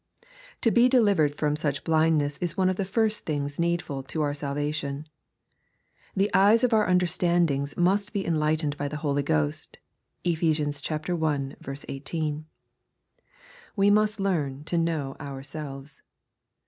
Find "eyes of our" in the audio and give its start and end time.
6.33-6.87